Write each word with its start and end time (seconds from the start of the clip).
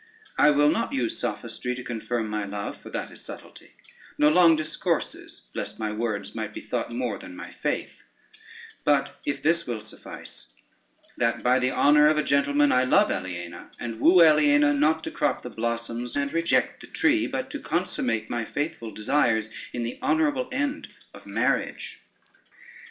I 0.35 0.49
will 0.49 0.71
not 0.71 0.93
use 0.93 1.19
sophistry 1.19 1.75
to 1.75 1.83
confirm 1.83 2.27
my 2.27 2.43
love, 2.43 2.75
for 2.75 2.89
that 2.89 3.11
is 3.11 3.21
subtlety; 3.23 3.75
nor 4.17 4.31
long 4.31 4.55
discourses 4.55 5.43
lest 5.53 5.77
my 5.77 5.91
words 5.91 6.33
might 6.33 6.55
be 6.55 6.59
thought 6.59 6.91
more 6.91 7.19
than 7.19 7.35
my 7.35 7.51
faith: 7.51 8.01
but 8.83 9.19
if 9.27 9.43
this 9.43 9.67
will 9.67 9.79
suffice, 9.79 10.53
that 11.17 11.43
by 11.43 11.59
the 11.59 11.69
honor 11.69 12.07
of 12.07 12.17
a 12.17 12.23
gentleman 12.23 12.71
I 12.71 12.83
love 12.83 13.11
Aliena, 13.11 13.69
and 13.79 13.99
woo 13.99 14.23
Aliena, 14.23 14.73
not 14.73 15.03
to 15.03 15.11
crop 15.11 15.43
the 15.43 15.51
blossoms 15.51 16.15
and 16.17 16.33
reject 16.33 16.81
the 16.81 16.87
tree, 16.87 17.27
but 17.27 17.51
to 17.51 17.59
consummate 17.59 18.27
my 18.27 18.43
faithful 18.43 18.89
desires 18.89 19.51
in 19.71 19.83
the 19.83 19.99
honorable 20.01 20.49
end 20.51 20.87
of 21.13 21.27
marriage." 21.27 21.99